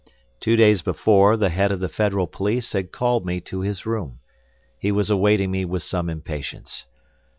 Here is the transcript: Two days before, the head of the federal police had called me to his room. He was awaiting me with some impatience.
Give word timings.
Two 0.39 0.55
days 0.55 0.81
before, 0.81 1.37
the 1.37 1.49
head 1.49 1.71
of 1.71 1.79
the 1.79 1.87
federal 1.87 2.25
police 2.25 2.73
had 2.73 2.91
called 2.91 3.23
me 3.23 3.39
to 3.41 3.61
his 3.61 3.85
room. 3.85 4.17
He 4.79 4.91
was 4.91 5.11
awaiting 5.11 5.51
me 5.51 5.63
with 5.63 5.83
some 5.83 6.09
impatience. 6.09 6.87